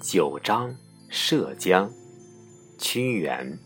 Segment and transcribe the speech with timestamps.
[0.00, 0.72] 九章，
[1.08, 1.90] 涉江，
[2.78, 3.58] 屈原。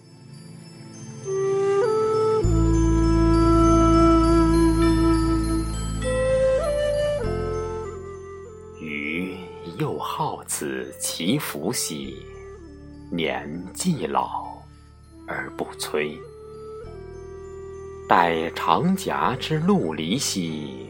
[8.80, 9.36] 余
[9.78, 12.16] 又好此其福兮，
[13.10, 14.56] 年既老
[15.26, 16.18] 而不摧。
[18.08, 20.86] 待长夹之陆离兮，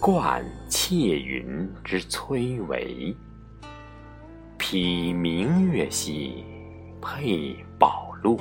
[0.00, 3.16] 冠窃云之崔嵬。
[4.72, 6.44] 披明月兮，
[7.02, 8.38] 佩宝录。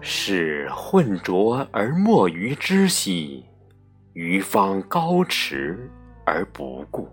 [0.00, 3.44] 是混浊而莫于之兮，
[4.12, 5.90] 余方高驰
[6.24, 7.08] 而不顾。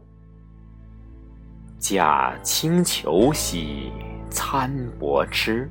[1.80, 3.92] 驾轻裘兮，
[4.30, 5.68] 参伯痴。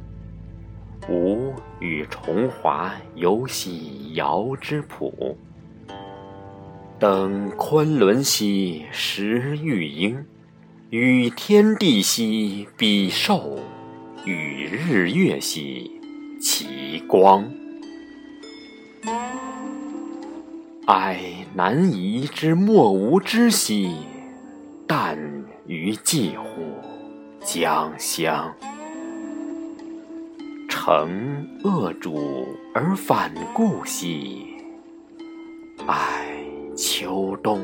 [1.08, 5.38] 吾与重华游兮遥之浦。
[7.00, 10.26] 登昆仑兮食玉英，
[10.90, 13.60] 与天地兮比寿，
[14.24, 15.92] 与日月兮
[16.40, 17.48] 齐光。
[20.86, 21.20] 哀
[21.54, 23.94] 难移之莫无知兮，
[24.84, 25.16] 但
[25.68, 26.46] 余寄乎
[27.44, 28.52] 江乡。
[30.68, 34.46] 乘恶主而反顾兮，
[35.86, 36.17] 哀
[37.00, 37.60] 秋冬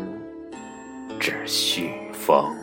[1.19, 2.55] 之序风。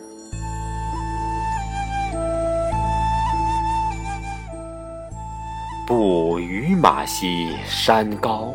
[5.85, 8.53] 步于马兮山高，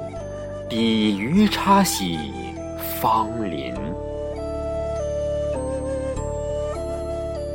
[0.67, 2.33] 抵于叉兮
[2.99, 3.75] 芳林。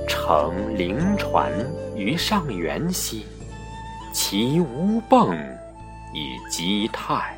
[0.08, 1.52] 乘灵船
[1.96, 3.26] 于上元兮，
[4.14, 5.36] 其无迸
[6.14, 7.36] 以击泰。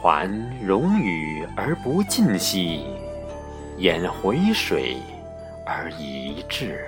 [0.00, 0.30] 船
[0.66, 2.86] 冗余而不进兮，
[3.76, 4.96] 焉回水
[5.66, 6.86] 而遗志。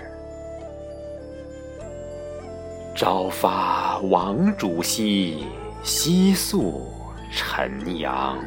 [2.97, 5.45] 朝发亡主兮，
[5.83, 6.91] 夕宿
[7.31, 8.39] 晨阳。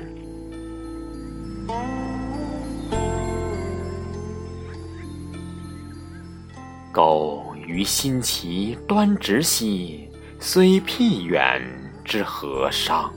[6.92, 10.10] 苟于新其端直兮，
[10.40, 11.62] 虽僻远
[12.04, 13.14] 之何伤？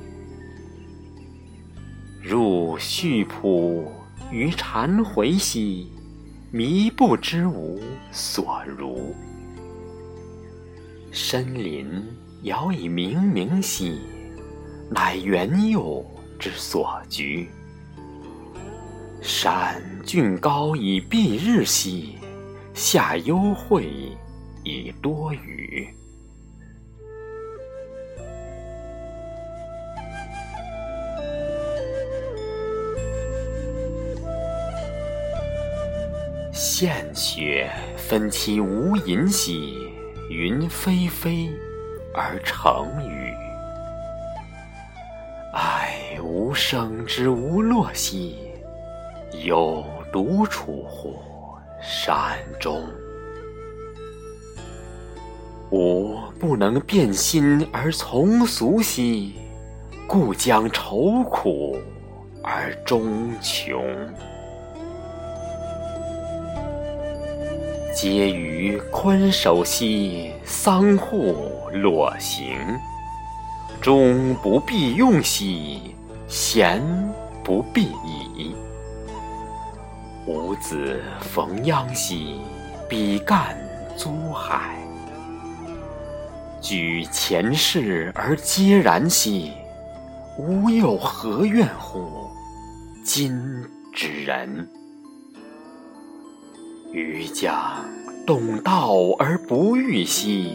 [2.28, 3.90] 入溆浦
[4.30, 5.90] 于蝉回兮，
[6.52, 7.80] 靡不知吾
[8.12, 9.14] 所如。
[11.10, 11.90] 深林
[12.42, 14.00] 遥以冥冥兮，
[14.90, 16.04] 乃元佑
[16.38, 17.48] 之所居。
[19.22, 22.18] 山峻高以蔽日兮，
[22.74, 23.88] 下幽晦
[24.64, 25.88] 以多雨。
[36.78, 39.76] 见雪分其无垠兮，
[40.30, 41.50] 云霏霏
[42.14, 43.34] 而成雨。
[45.54, 48.36] 哀吾生之无落兮，
[49.44, 51.16] 有独处乎
[51.82, 52.80] 山中。
[55.72, 59.34] 吾不能变心而从俗兮，
[60.06, 61.76] 故将愁苦
[62.40, 63.84] 而终穷。
[68.00, 71.34] 皆余鲲首兮，桑户
[71.72, 72.56] 裸行。
[73.80, 75.96] 终不必用兮，
[76.28, 76.80] 贤
[77.42, 77.86] 不必
[78.36, 78.54] 已。
[80.28, 82.40] 吾子逢殃兮，
[82.88, 83.58] 比干
[83.96, 84.76] 租海。
[86.60, 89.50] 举前世而皆然兮，
[90.38, 92.30] 吾又何怨乎
[93.04, 93.36] 今
[93.92, 94.68] 之人？
[96.90, 97.84] 余将
[98.26, 100.52] 懂道而不欲兮，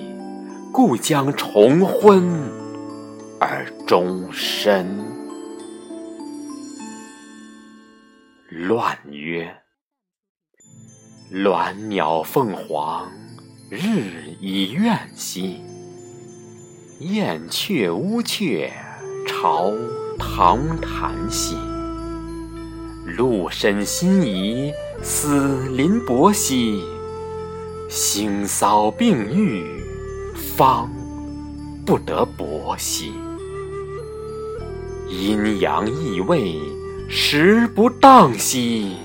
[0.72, 2.28] 故将重昏
[3.40, 4.98] 而终身。
[8.50, 9.56] 乱曰：
[11.32, 13.12] 鸾鸟凤凰，
[13.70, 15.62] 日以怨兮；
[17.00, 18.72] 燕雀乌鹊，
[19.28, 19.72] 巢
[20.18, 21.73] 堂谈兮。
[23.06, 26.82] 鹿申辛夷，死临薄兮；
[27.90, 29.66] 星骚并育，
[30.56, 30.90] 方
[31.86, 33.12] 不得薄兮。
[35.10, 36.58] 阴阳异位，
[37.10, 38.96] 时不当兮；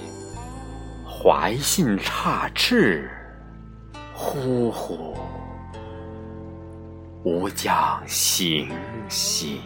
[1.04, 3.10] 怀信差翅，
[4.14, 5.16] 呼呼！
[7.24, 8.68] 吾将行
[9.08, 9.60] 兮。